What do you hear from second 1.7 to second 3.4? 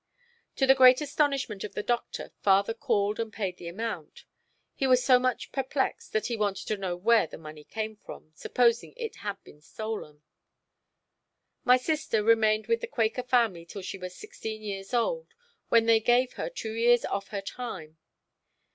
the Doctor father called and